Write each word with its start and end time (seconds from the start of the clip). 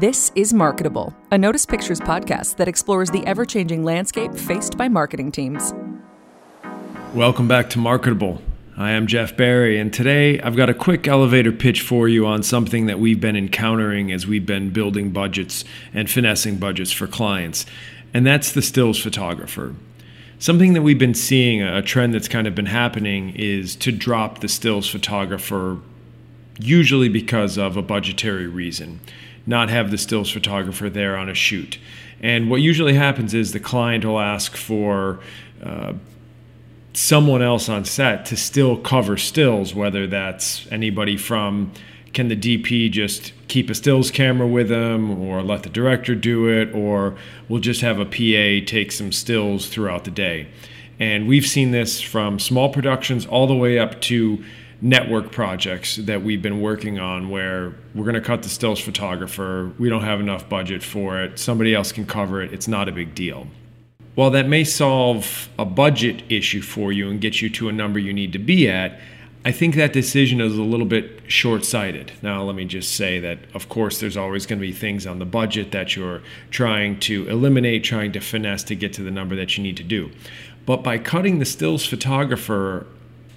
This 0.00 0.32
is 0.34 0.54
Marketable, 0.54 1.14
a 1.30 1.36
Notice 1.36 1.66
Pictures 1.66 2.00
podcast 2.00 2.56
that 2.56 2.68
explores 2.68 3.10
the 3.10 3.22
ever 3.26 3.44
changing 3.44 3.84
landscape 3.84 4.34
faced 4.34 4.78
by 4.78 4.88
marketing 4.88 5.30
teams. 5.30 5.74
Welcome 7.12 7.46
back 7.46 7.68
to 7.68 7.78
Marketable. 7.78 8.40
I 8.78 8.92
am 8.92 9.06
Jeff 9.06 9.36
Barry, 9.36 9.78
and 9.78 9.92
today 9.92 10.40
I've 10.40 10.56
got 10.56 10.70
a 10.70 10.74
quick 10.74 11.06
elevator 11.06 11.52
pitch 11.52 11.82
for 11.82 12.08
you 12.08 12.24
on 12.24 12.42
something 12.42 12.86
that 12.86 12.98
we've 12.98 13.20
been 13.20 13.36
encountering 13.36 14.10
as 14.10 14.26
we've 14.26 14.46
been 14.46 14.70
building 14.70 15.10
budgets 15.10 15.66
and 15.92 16.08
finessing 16.08 16.56
budgets 16.56 16.92
for 16.92 17.06
clients, 17.06 17.66
and 18.14 18.26
that's 18.26 18.52
the 18.52 18.62
stills 18.62 18.98
photographer. 18.98 19.74
Something 20.38 20.72
that 20.72 20.80
we've 20.80 20.98
been 20.98 21.12
seeing, 21.12 21.60
a 21.60 21.82
trend 21.82 22.14
that's 22.14 22.26
kind 22.26 22.46
of 22.46 22.54
been 22.54 22.64
happening, 22.64 23.34
is 23.36 23.76
to 23.76 23.92
drop 23.92 24.38
the 24.38 24.48
stills 24.48 24.88
photographer, 24.88 25.76
usually 26.58 27.10
because 27.10 27.58
of 27.58 27.76
a 27.76 27.82
budgetary 27.82 28.46
reason 28.46 29.00
not 29.50 29.68
have 29.68 29.90
the 29.90 29.98
stills 29.98 30.30
photographer 30.30 30.88
there 30.88 31.16
on 31.16 31.28
a 31.28 31.34
shoot. 31.34 31.78
And 32.22 32.48
what 32.48 32.62
usually 32.62 32.94
happens 32.94 33.34
is 33.34 33.52
the 33.52 33.60
client 33.60 34.04
will 34.04 34.20
ask 34.20 34.56
for 34.56 35.20
uh, 35.62 35.94
someone 36.94 37.42
else 37.42 37.68
on 37.68 37.84
set 37.84 38.24
to 38.26 38.36
still 38.36 38.76
cover 38.76 39.16
stills, 39.16 39.74
whether 39.74 40.06
that's 40.06 40.66
anybody 40.70 41.16
from 41.16 41.72
can 42.12 42.28
the 42.28 42.36
DP 42.36 42.90
just 42.90 43.32
keep 43.48 43.70
a 43.70 43.74
stills 43.74 44.10
camera 44.10 44.46
with 44.46 44.68
them 44.68 45.20
or 45.22 45.42
let 45.42 45.62
the 45.62 45.68
director 45.68 46.14
do 46.14 46.48
it, 46.48 46.74
or 46.74 47.16
we'll 47.48 47.60
just 47.60 47.82
have 47.82 47.98
a 48.00 48.04
PA 48.04 48.64
take 48.66 48.90
some 48.90 49.12
stills 49.12 49.68
throughout 49.68 50.04
the 50.04 50.10
day. 50.10 50.48
And 51.00 51.26
we've 51.26 51.46
seen 51.46 51.70
this 51.70 52.00
from 52.00 52.38
small 52.38 52.68
productions 52.68 53.26
all 53.26 53.46
the 53.46 53.54
way 53.54 53.78
up 53.78 54.00
to 54.02 54.44
network 54.82 55.32
projects 55.32 55.96
that 55.96 56.22
we've 56.22 56.42
been 56.42 56.60
working 56.60 56.98
on 56.98 57.30
where 57.30 57.74
we're 57.94 58.04
going 58.04 58.14
to 58.14 58.20
cut 58.20 58.42
the 58.42 58.48
stills 58.48 58.78
photographer. 58.78 59.72
We 59.78 59.88
don't 59.88 60.04
have 60.04 60.20
enough 60.20 60.48
budget 60.48 60.82
for 60.82 61.22
it. 61.22 61.38
Somebody 61.38 61.74
else 61.74 61.90
can 61.90 62.06
cover 62.06 62.42
it. 62.42 62.52
It's 62.52 62.68
not 62.68 62.88
a 62.88 62.92
big 62.92 63.14
deal. 63.14 63.46
While 64.14 64.30
that 64.30 64.46
may 64.46 64.64
solve 64.64 65.48
a 65.58 65.64
budget 65.64 66.22
issue 66.28 66.60
for 66.60 66.92
you 66.92 67.08
and 67.10 67.20
get 67.20 67.40
you 67.40 67.48
to 67.50 67.68
a 67.68 67.72
number 67.72 67.98
you 67.98 68.12
need 68.12 68.32
to 68.34 68.38
be 68.38 68.68
at, 68.68 69.00
I 69.42 69.52
think 69.52 69.74
that 69.76 69.94
decision 69.94 70.40
is 70.40 70.58
a 70.58 70.62
little 70.62 70.86
bit 70.86 71.22
short 71.26 71.64
sighted. 71.64 72.12
Now, 72.20 72.42
let 72.42 72.54
me 72.54 72.66
just 72.66 72.94
say 72.94 73.18
that, 73.20 73.38
of 73.54 73.70
course, 73.70 73.98
there's 73.98 74.16
always 74.16 74.44
going 74.44 74.58
to 74.58 74.66
be 74.66 74.72
things 74.72 75.06
on 75.06 75.18
the 75.18 75.24
budget 75.24 75.72
that 75.72 75.96
you're 75.96 76.22
trying 76.50 77.00
to 77.00 77.26
eliminate, 77.28 77.82
trying 77.82 78.12
to 78.12 78.20
finesse 78.20 78.62
to 78.64 78.74
get 78.74 78.92
to 78.94 79.02
the 79.02 79.10
number 79.10 79.34
that 79.36 79.56
you 79.56 79.62
need 79.62 79.78
to 79.78 79.82
do. 79.82 80.10
But 80.66 80.82
by 80.82 80.98
cutting 80.98 81.38
the 81.38 81.46
stills 81.46 81.86
photographer 81.86 82.86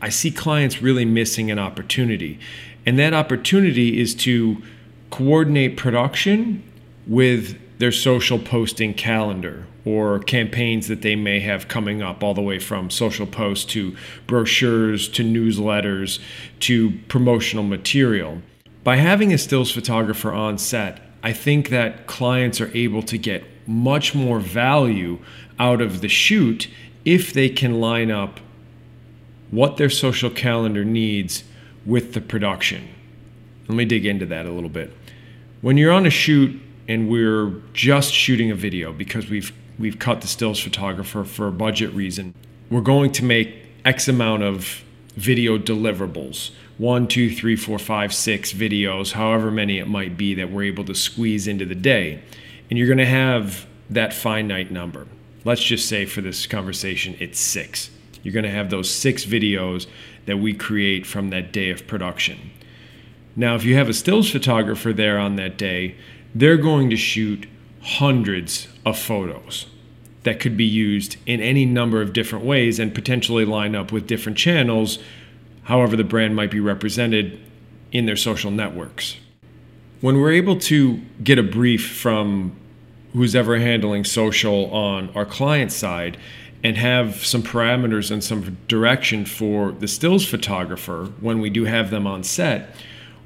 I 0.00 0.08
see 0.08 0.30
clients 0.30 0.80
really 0.80 1.04
missing 1.04 1.50
an 1.50 1.58
opportunity. 1.58 2.38
And 2.86 2.98
that 2.98 3.12
opportunity 3.12 4.00
is 4.00 4.14
to 4.16 4.62
coordinate 5.10 5.76
production 5.76 6.62
with 7.06 7.58
their 7.78 7.92
social 7.92 8.38
posting 8.38 8.92
calendar 8.92 9.66
or 9.84 10.18
campaigns 10.18 10.88
that 10.88 11.02
they 11.02 11.16
may 11.16 11.40
have 11.40 11.68
coming 11.68 12.02
up, 12.02 12.22
all 12.22 12.34
the 12.34 12.42
way 12.42 12.58
from 12.58 12.90
social 12.90 13.26
posts 13.26 13.64
to 13.64 13.96
brochures 14.26 15.08
to 15.08 15.24
newsletters 15.24 16.20
to 16.60 16.90
promotional 17.08 17.64
material. 17.64 18.42
By 18.84 18.96
having 18.96 19.32
a 19.32 19.38
stills 19.38 19.70
photographer 19.70 20.32
on 20.32 20.58
set, 20.58 21.00
I 21.22 21.32
think 21.32 21.70
that 21.70 22.06
clients 22.06 22.60
are 22.60 22.70
able 22.76 23.02
to 23.02 23.18
get 23.18 23.44
much 23.66 24.14
more 24.14 24.40
value 24.40 25.18
out 25.58 25.80
of 25.80 26.00
the 26.00 26.08
shoot 26.08 26.68
if 27.04 27.32
they 27.32 27.48
can 27.48 27.80
line 27.80 28.10
up 28.10 28.40
what 29.50 29.76
their 29.76 29.90
social 29.90 30.30
calendar 30.30 30.84
needs 30.84 31.44
with 31.86 32.12
the 32.12 32.20
production. 32.20 32.88
Let 33.66 33.76
me 33.76 33.84
dig 33.84 34.04
into 34.04 34.26
that 34.26 34.46
a 34.46 34.52
little 34.52 34.68
bit. 34.68 34.94
When 35.60 35.76
you're 35.76 35.92
on 35.92 36.06
a 36.06 36.10
shoot 36.10 36.60
and 36.88 37.08
we're 37.08 37.52
just 37.74 38.12
shooting 38.12 38.50
a 38.50 38.54
video 38.54 38.92
because 38.92 39.28
we've 39.28 39.52
we've 39.78 39.98
cut 39.98 40.22
the 40.22 40.26
stills 40.26 40.58
photographer 40.58 41.22
for 41.22 41.46
a 41.46 41.52
budget 41.52 41.92
reason, 41.92 42.34
we're 42.70 42.80
going 42.80 43.12
to 43.12 43.24
make 43.24 43.54
X 43.84 44.08
amount 44.08 44.42
of 44.42 44.82
video 45.14 45.58
deliverables. 45.58 46.50
One, 46.78 47.06
two, 47.06 47.30
three, 47.34 47.56
four, 47.56 47.78
five, 47.78 48.14
six 48.14 48.52
videos, 48.52 49.12
however 49.12 49.50
many 49.50 49.78
it 49.78 49.88
might 49.88 50.16
be 50.16 50.34
that 50.34 50.50
we're 50.50 50.64
able 50.64 50.84
to 50.84 50.94
squeeze 50.94 51.46
into 51.46 51.64
the 51.64 51.74
day. 51.74 52.22
And 52.70 52.78
you're 52.78 52.86
going 52.88 52.98
to 52.98 53.06
have 53.06 53.66
that 53.90 54.12
finite 54.12 54.70
number. 54.70 55.06
Let's 55.44 55.62
just 55.62 55.88
say 55.88 56.06
for 56.06 56.20
this 56.20 56.46
conversation, 56.46 57.16
it's 57.18 57.40
six. 57.40 57.90
You're 58.22 58.34
going 58.34 58.44
to 58.44 58.50
have 58.50 58.70
those 58.70 58.90
six 58.90 59.24
videos 59.24 59.86
that 60.26 60.36
we 60.36 60.54
create 60.54 61.06
from 61.06 61.30
that 61.30 61.52
day 61.52 61.70
of 61.70 61.86
production. 61.86 62.50
Now, 63.34 63.54
if 63.54 63.64
you 63.64 63.76
have 63.76 63.88
a 63.88 63.94
stills 63.94 64.30
photographer 64.30 64.92
there 64.92 65.18
on 65.18 65.36
that 65.36 65.56
day, 65.56 65.96
they're 66.34 66.56
going 66.56 66.90
to 66.90 66.96
shoot 66.96 67.46
hundreds 67.80 68.68
of 68.84 68.98
photos 68.98 69.66
that 70.24 70.40
could 70.40 70.56
be 70.56 70.64
used 70.64 71.16
in 71.26 71.40
any 71.40 71.64
number 71.64 72.02
of 72.02 72.12
different 72.12 72.44
ways 72.44 72.78
and 72.78 72.94
potentially 72.94 73.44
line 73.44 73.74
up 73.74 73.92
with 73.92 74.06
different 74.06 74.36
channels, 74.36 74.98
however, 75.64 75.96
the 75.96 76.04
brand 76.04 76.36
might 76.36 76.50
be 76.50 76.60
represented 76.60 77.40
in 77.92 78.06
their 78.06 78.16
social 78.16 78.50
networks. 78.50 79.16
When 80.00 80.20
we're 80.20 80.32
able 80.32 80.58
to 80.60 80.98
get 81.24 81.38
a 81.38 81.42
brief 81.42 81.88
from 81.90 82.54
who's 83.12 83.34
ever 83.34 83.58
handling 83.58 84.04
social 84.04 84.70
on 84.70 85.10
our 85.14 85.24
client 85.24 85.72
side 85.72 86.18
and 86.62 86.76
have 86.76 87.24
some 87.24 87.42
parameters 87.42 88.10
and 88.10 88.22
some 88.22 88.58
direction 88.68 89.24
for 89.24 89.72
the 89.72 89.88
stills 89.88 90.26
photographer 90.26 91.06
when 91.20 91.40
we 91.40 91.50
do 91.50 91.64
have 91.64 91.90
them 91.90 92.06
on 92.06 92.22
set, 92.22 92.74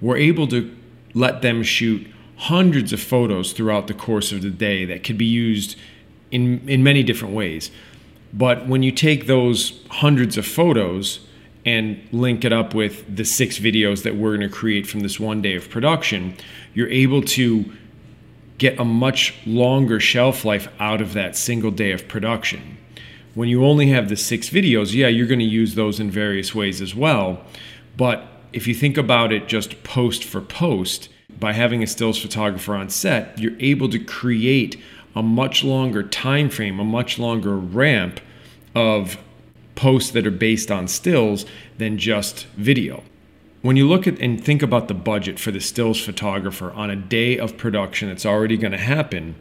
we're 0.00 0.16
able 0.16 0.46
to 0.46 0.74
let 1.14 1.42
them 1.42 1.62
shoot 1.62 2.06
hundreds 2.48 2.92
of 2.92 3.00
photos 3.00 3.52
throughout 3.52 3.86
the 3.86 3.94
course 3.94 4.32
of 4.32 4.42
the 4.42 4.50
day 4.50 4.84
that 4.84 5.04
could 5.04 5.18
be 5.18 5.24
used 5.24 5.76
in, 6.30 6.66
in 6.68 6.82
many 6.82 7.02
different 7.02 7.34
ways. 7.34 7.70
But 8.32 8.66
when 8.66 8.82
you 8.82 8.92
take 8.92 9.26
those 9.26 9.82
hundreds 9.90 10.38
of 10.38 10.46
photos 10.46 11.20
and 11.64 12.00
link 12.10 12.44
it 12.44 12.52
up 12.52 12.74
with 12.74 13.14
the 13.14 13.24
six 13.24 13.58
videos 13.58 14.02
that 14.02 14.16
we're 14.16 14.36
going 14.36 14.48
to 14.48 14.54
create 14.54 14.86
from 14.86 15.00
this 15.00 15.20
one 15.20 15.42
day 15.42 15.54
of 15.54 15.70
production, 15.70 16.34
you're 16.74 16.88
able 16.88 17.22
to 17.22 17.70
get 18.58 18.78
a 18.78 18.84
much 18.84 19.34
longer 19.46 20.00
shelf 20.00 20.44
life 20.44 20.68
out 20.78 21.00
of 21.00 21.12
that 21.12 21.36
single 21.36 21.70
day 21.70 21.92
of 21.92 22.08
production 22.08 22.78
when 23.34 23.48
you 23.48 23.64
only 23.64 23.88
have 23.88 24.08
the 24.08 24.16
six 24.16 24.50
videos, 24.50 24.92
yeah, 24.94 25.08
you're 25.08 25.26
going 25.26 25.38
to 25.38 25.44
use 25.44 25.74
those 25.74 25.98
in 25.98 26.10
various 26.10 26.54
ways 26.54 26.80
as 26.80 26.94
well. 26.94 27.42
But 27.96 28.26
if 28.52 28.66
you 28.66 28.74
think 28.74 28.98
about 28.98 29.32
it 29.32 29.48
just 29.48 29.82
post 29.84 30.24
for 30.24 30.40
post, 30.40 31.08
by 31.38 31.52
having 31.52 31.82
a 31.82 31.86
stills 31.86 32.20
photographer 32.20 32.74
on 32.74 32.88
set, 32.88 33.38
you're 33.38 33.58
able 33.60 33.88
to 33.88 33.98
create 33.98 34.80
a 35.14 35.22
much 35.22 35.62
longer 35.64 36.02
time 36.02 36.48
frame, 36.48 36.80
a 36.80 36.84
much 36.84 37.18
longer 37.18 37.56
ramp 37.56 38.20
of 38.74 39.18
posts 39.74 40.10
that 40.12 40.26
are 40.26 40.30
based 40.30 40.70
on 40.70 40.88
stills 40.88 41.44
than 41.78 41.98
just 41.98 42.46
video. 42.56 43.02
When 43.62 43.76
you 43.76 43.88
look 43.88 44.06
at 44.06 44.18
and 44.18 44.42
think 44.42 44.62
about 44.62 44.88
the 44.88 44.94
budget 44.94 45.38
for 45.38 45.50
the 45.50 45.60
stills 45.60 46.00
photographer 46.00 46.72
on 46.72 46.90
a 46.90 46.96
day 46.96 47.38
of 47.38 47.56
production 47.56 48.08
that's 48.08 48.26
already 48.26 48.56
going 48.56 48.72
to 48.72 48.78
happen, 48.78 49.36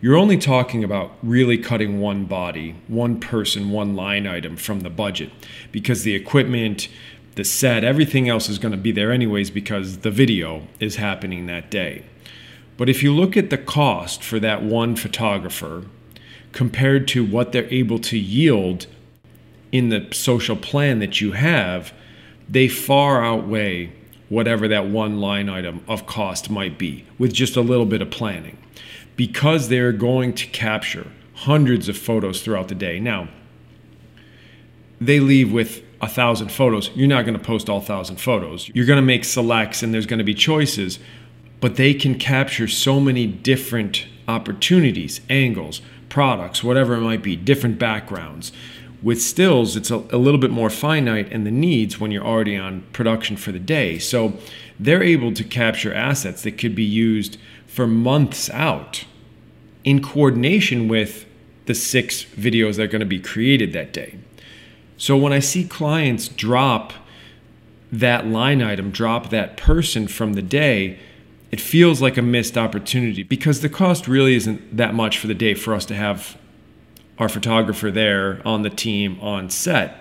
you're 0.00 0.16
only 0.16 0.36
talking 0.36 0.84
about 0.84 1.12
really 1.22 1.58
cutting 1.58 1.98
one 1.98 2.24
body, 2.26 2.76
one 2.88 3.18
person, 3.18 3.70
one 3.70 3.96
line 3.96 4.26
item 4.26 4.56
from 4.56 4.80
the 4.80 4.90
budget 4.90 5.30
because 5.72 6.02
the 6.02 6.14
equipment, 6.14 6.88
the 7.34 7.44
set, 7.44 7.84
everything 7.84 8.28
else 8.28 8.48
is 8.48 8.58
going 8.58 8.72
to 8.72 8.78
be 8.78 8.92
there 8.92 9.10
anyways 9.10 9.50
because 9.50 9.98
the 9.98 10.10
video 10.10 10.66
is 10.78 10.96
happening 10.96 11.46
that 11.46 11.70
day. 11.70 12.04
But 12.76 12.88
if 12.88 13.02
you 13.02 13.14
look 13.14 13.36
at 13.36 13.50
the 13.50 13.58
cost 13.58 14.22
for 14.22 14.40
that 14.40 14.62
one 14.62 14.96
photographer 14.96 15.84
compared 16.52 17.08
to 17.08 17.24
what 17.24 17.52
they're 17.52 17.72
able 17.72 17.98
to 18.00 18.18
yield 18.18 18.86
in 19.72 19.88
the 19.88 20.08
social 20.12 20.56
plan 20.56 21.00
that 21.00 21.20
you 21.20 21.32
have, 21.32 21.92
they 22.48 22.68
far 22.68 23.24
outweigh 23.24 23.92
whatever 24.28 24.68
that 24.68 24.86
one 24.86 25.20
line 25.20 25.48
item 25.48 25.84
of 25.86 26.06
cost 26.06 26.50
might 26.50 26.78
be 26.78 27.04
with 27.18 27.32
just 27.32 27.56
a 27.56 27.60
little 27.60 27.86
bit 27.86 28.02
of 28.02 28.10
planning 28.10 28.56
because 29.16 29.68
they're 29.68 29.92
going 29.92 30.32
to 30.32 30.46
capture 30.48 31.10
hundreds 31.34 31.88
of 31.88 31.96
photos 31.96 32.42
throughout 32.42 32.68
the 32.68 32.74
day. 32.74 32.98
Now, 32.98 33.28
they 35.00 35.20
leave 35.20 35.52
with 35.52 35.83
a 36.00 36.08
thousand 36.08 36.50
photos. 36.50 36.90
You're 36.94 37.08
not 37.08 37.24
going 37.24 37.38
to 37.38 37.44
post 37.44 37.68
all 37.68 37.80
thousand 37.80 38.16
photos. 38.16 38.68
You're 38.74 38.86
going 38.86 38.98
to 38.98 39.02
make 39.02 39.24
selects 39.24 39.82
and 39.82 39.92
there's 39.92 40.06
going 40.06 40.18
to 40.18 40.24
be 40.24 40.34
choices, 40.34 40.98
but 41.60 41.76
they 41.76 41.94
can 41.94 42.18
capture 42.18 42.68
so 42.68 43.00
many 43.00 43.26
different 43.26 44.06
opportunities, 44.28 45.20
angles, 45.30 45.80
products, 46.08 46.62
whatever 46.62 46.94
it 46.94 47.00
might 47.00 47.22
be, 47.22 47.36
different 47.36 47.78
backgrounds. 47.78 48.52
With 49.02 49.20
stills, 49.20 49.76
it's 49.76 49.90
a, 49.90 49.96
a 49.96 50.16
little 50.16 50.40
bit 50.40 50.50
more 50.50 50.70
finite 50.70 51.30
and 51.30 51.46
the 51.46 51.50
needs 51.50 52.00
when 52.00 52.10
you're 52.10 52.24
already 52.24 52.56
on 52.56 52.82
production 52.92 53.36
for 53.36 53.52
the 53.52 53.58
day. 53.58 53.98
So 53.98 54.34
they're 54.80 55.02
able 55.02 55.32
to 55.34 55.44
capture 55.44 55.92
assets 55.92 56.42
that 56.42 56.52
could 56.52 56.74
be 56.74 56.84
used 56.84 57.38
for 57.66 57.86
months 57.86 58.48
out 58.50 59.04
in 59.84 60.02
coordination 60.02 60.88
with 60.88 61.26
the 61.66 61.74
six 61.74 62.24
videos 62.24 62.76
that 62.76 62.84
are 62.84 62.86
going 62.88 63.00
to 63.00 63.06
be 63.06 63.20
created 63.20 63.72
that 63.72 63.92
day. 63.92 64.18
So 64.96 65.16
when 65.16 65.32
I 65.32 65.40
see 65.40 65.64
clients 65.64 66.28
drop 66.28 66.92
that 67.90 68.26
line 68.26 68.62
item, 68.62 68.90
drop 68.90 69.30
that 69.30 69.56
person 69.56 70.06
from 70.08 70.34
the 70.34 70.42
day, 70.42 70.98
it 71.50 71.60
feels 71.60 72.02
like 72.02 72.16
a 72.16 72.22
missed 72.22 72.58
opportunity 72.58 73.22
because 73.22 73.60
the 73.60 73.68
cost 73.68 74.08
really 74.08 74.34
isn't 74.34 74.76
that 74.76 74.94
much 74.94 75.18
for 75.18 75.26
the 75.26 75.34
day 75.34 75.54
for 75.54 75.74
us 75.74 75.86
to 75.86 75.94
have 75.94 76.36
our 77.18 77.28
photographer 77.28 77.90
there 77.90 78.42
on 78.44 78.62
the 78.62 78.70
team 78.70 79.18
on 79.20 79.50
set. 79.50 79.96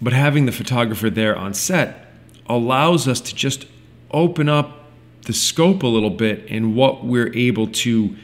But 0.00 0.12
having 0.12 0.46
the 0.46 0.52
photographer 0.52 1.10
there 1.10 1.36
on 1.36 1.54
set 1.54 2.06
allows 2.46 3.08
us 3.08 3.20
to 3.22 3.34
just 3.34 3.66
open 4.10 4.48
up 4.48 4.84
the 5.22 5.32
scope 5.32 5.82
a 5.82 5.86
little 5.88 6.10
bit 6.10 6.44
and 6.48 6.76
what 6.76 7.04
we're 7.04 7.34
able 7.34 7.66
to 7.66 8.14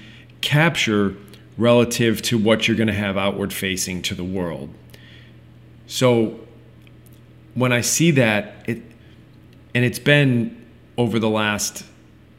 capture 0.41 1.17
relative 1.57 2.23
to 2.23 2.39
what 2.39 2.69
you're 2.69 2.77
going 2.77 2.87
to 2.87 2.93
have 2.93 3.17
outward 3.17 3.53
facing 3.53 4.03
to 4.03 4.15
the 4.15 4.25
world. 4.25 4.71
So 5.91 6.39
when 7.55 7.73
I 7.73 7.81
see 7.81 8.13
that, 8.13 8.55
it 8.69 8.81
and 9.75 9.85
it's 9.85 9.99
been 9.99 10.65
over 10.97 11.19
the 11.19 11.29
last 11.29 11.85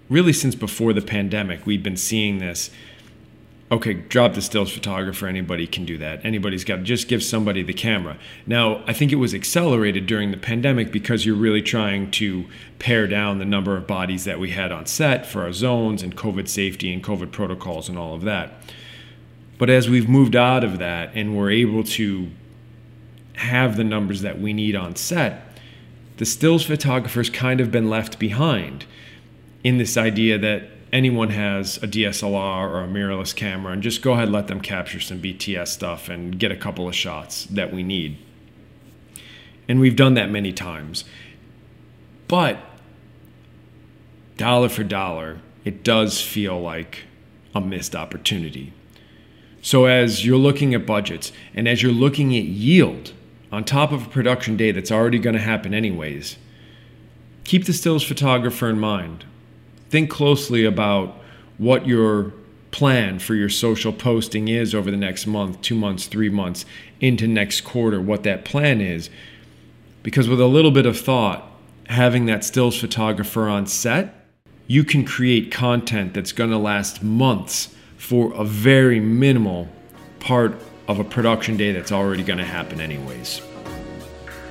really 0.09 0.31
since 0.31 0.55
before 0.55 0.93
the 0.93 1.01
pandemic, 1.01 1.65
we've 1.65 1.83
been 1.83 1.97
seeing 1.97 2.37
this. 2.37 2.71
Okay, 3.69 3.93
drop 3.93 4.35
the 4.35 4.41
stills 4.41 4.71
photographer. 4.71 5.27
Anybody 5.27 5.67
can 5.67 5.83
do 5.83 5.97
that. 5.97 6.23
Anybody's 6.25 6.63
got 6.63 6.77
to 6.77 6.83
just 6.83 7.09
give 7.09 7.21
somebody 7.21 7.61
the 7.61 7.73
camera. 7.73 8.17
Now, 8.45 8.83
I 8.87 8.93
think 8.93 9.11
it 9.11 9.17
was 9.17 9.33
accelerated 9.33 10.05
during 10.05 10.31
the 10.31 10.37
pandemic 10.37 10.89
because 10.89 11.25
you're 11.25 11.35
really 11.35 11.61
trying 11.61 12.09
to 12.11 12.45
pare 12.79 13.05
down 13.05 13.39
the 13.39 13.45
number 13.45 13.75
of 13.75 13.85
bodies 13.85 14.23
that 14.23 14.39
we 14.39 14.51
had 14.51 14.71
on 14.71 14.85
set 14.85 15.25
for 15.25 15.41
our 15.41 15.51
zones 15.51 16.03
and 16.03 16.15
COVID 16.15 16.47
safety 16.47 16.93
and 16.93 17.03
COVID 17.03 17.33
protocols 17.33 17.89
and 17.89 17.97
all 17.97 18.13
of 18.13 18.21
that. 18.21 18.53
But 19.57 19.69
as 19.69 19.89
we've 19.89 20.07
moved 20.07 20.37
out 20.37 20.63
of 20.63 20.79
that 20.79 21.11
and 21.13 21.37
we're 21.37 21.51
able 21.51 21.83
to 21.83 22.31
have 23.41 23.75
the 23.75 23.83
numbers 23.83 24.21
that 24.21 24.39
we 24.39 24.53
need 24.53 24.75
on 24.75 24.95
set, 24.95 25.57
the 26.17 26.25
stills 26.25 26.63
photographer's 26.63 27.29
kind 27.29 27.59
of 27.59 27.71
been 27.71 27.89
left 27.89 28.19
behind 28.19 28.85
in 29.63 29.77
this 29.77 29.97
idea 29.97 30.37
that 30.37 30.63
anyone 30.91 31.29
has 31.29 31.77
a 31.77 31.87
DSLR 31.87 32.69
or 32.69 32.81
a 32.81 32.87
mirrorless 32.87 33.35
camera 33.35 33.73
and 33.73 33.81
just 33.81 34.01
go 34.01 34.13
ahead 34.13 34.25
and 34.25 34.33
let 34.33 34.47
them 34.47 34.61
capture 34.61 34.99
some 34.99 35.21
BTS 35.21 35.69
stuff 35.69 36.09
and 36.09 36.37
get 36.37 36.51
a 36.51 36.55
couple 36.55 36.87
of 36.87 36.95
shots 36.95 37.45
that 37.45 37.73
we 37.73 37.81
need. 37.81 38.17
And 39.67 39.79
we've 39.79 39.95
done 39.95 40.15
that 40.15 40.29
many 40.29 40.51
times. 40.51 41.05
But 42.27 42.57
dollar 44.37 44.69
for 44.69 44.83
dollar, 44.83 45.39
it 45.63 45.83
does 45.83 46.21
feel 46.21 46.59
like 46.61 47.05
a 47.55 47.61
missed 47.61 47.95
opportunity. 47.95 48.73
So 49.61 49.85
as 49.85 50.25
you're 50.25 50.37
looking 50.37 50.73
at 50.73 50.85
budgets 50.85 51.31
and 51.53 51.67
as 51.67 51.81
you're 51.81 51.91
looking 51.91 52.35
at 52.35 52.43
yield 52.43 53.13
on 53.51 53.63
top 53.63 53.91
of 53.91 54.07
a 54.07 54.09
production 54.09 54.57
day 54.57 54.71
that's 54.71 54.91
already 54.91 55.19
going 55.19 55.35
to 55.35 55.41
happen 55.41 55.73
anyways, 55.73 56.37
keep 57.43 57.65
the 57.65 57.73
stills 57.73 58.03
photographer 58.03 58.69
in 58.69 58.79
mind 58.79 59.25
think 59.91 60.09
closely 60.09 60.63
about 60.63 61.17
what 61.57 61.85
your 61.85 62.31
plan 62.71 63.19
for 63.19 63.35
your 63.35 63.49
social 63.49 63.91
posting 63.91 64.47
is 64.47 64.73
over 64.73 64.89
the 64.89 64.97
next 64.97 65.27
month, 65.27 65.61
two 65.61 65.75
months, 65.75 66.07
three 66.07 66.29
months, 66.29 66.65
into 67.01 67.27
next 67.27 67.61
quarter, 67.61 67.99
what 67.99 68.23
that 68.23 68.45
plan 68.45 68.79
is. 68.79 69.09
Because 70.01 70.29
with 70.29 70.39
a 70.39 70.47
little 70.47 70.71
bit 70.71 70.85
of 70.85 70.97
thought, 70.97 71.45
having 71.87 72.25
that 72.25 72.45
stills 72.45 72.79
photographer 72.79 73.49
on 73.49 73.67
set, 73.67 74.25
you 74.65 74.85
can 74.85 75.03
create 75.03 75.51
content 75.51 76.13
that's 76.13 76.31
going 76.31 76.49
to 76.49 76.57
last 76.57 77.03
months 77.03 77.75
for 77.97 78.33
a 78.33 78.45
very 78.45 79.01
minimal 79.01 79.67
part 80.21 80.57
of 80.91 80.99
a 80.99 81.03
production 81.03 81.57
day 81.57 81.71
that's 81.71 81.91
already 81.91 82.23
going 82.23 82.39
to 82.39 82.45
happen, 82.45 82.79
anyways. 82.79 83.41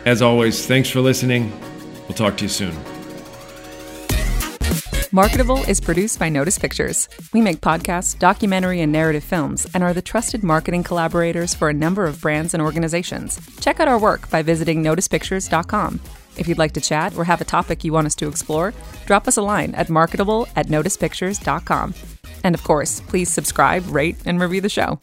As 0.04 0.22
always, 0.22 0.66
thanks 0.66 0.88
for 0.88 1.00
listening. 1.00 1.52
We'll 2.08 2.16
talk 2.16 2.36
to 2.38 2.44
you 2.44 2.48
soon. 2.48 2.74
Marketable 5.12 5.64
is 5.64 5.80
produced 5.80 6.20
by 6.20 6.28
Notice 6.28 6.56
Pictures. 6.56 7.08
We 7.32 7.40
make 7.40 7.60
podcasts, 7.60 8.16
documentary, 8.16 8.80
and 8.80 8.92
narrative 8.92 9.24
films, 9.24 9.66
and 9.74 9.82
are 9.82 9.92
the 9.92 10.00
trusted 10.00 10.44
marketing 10.44 10.84
collaborators 10.84 11.52
for 11.52 11.68
a 11.68 11.74
number 11.74 12.06
of 12.06 12.20
brands 12.20 12.54
and 12.54 12.62
organizations. 12.62 13.40
Check 13.60 13.80
out 13.80 13.88
our 13.88 13.98
work 13.98 14.30
by 14.30 14.42
visiting 14.42 14.84
noticepictures.com. 14.84 16.00
If 16.36 16.46
you'd 16.46 16.58
like 16.58 16.72
to 16.74 16.80
chat 16.80 17.16
or 17.16 17.24
have 17.24 17.40
a 17.40 17.44
topic 17.44 17.82
you 17.82 17.92
want 17.92 18.06
us 18.06 18.14
to 18.16 18.28
explore, 18.28 18.72
drop 19.06 19.26
us 19.26 19.36
a 19.36 19.42
line 19.42 19.74
at 19.74 19.90
marketable 19.90 20.46
at 20.54 20.68
noticepictures.com. 20.68 21.94
And 22.44 22.54
of 22.54 22.62
course, 22.62 23.00
please 23.00 23.30
subscribe, 23.30 23.84
rate, 23.88 24.16
and 24.24 24.40
review 24.40 24.60
the 24.60 24.68
show. 24.68 25.00